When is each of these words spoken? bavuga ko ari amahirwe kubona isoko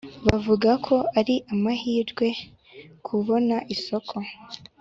bavuga 0.27 0.69
ko 0.85 0.95
ari 1.19 1.35
amahirwe 1.53 2.27
kubona 3.05 3.55
isoko 3.75 4.15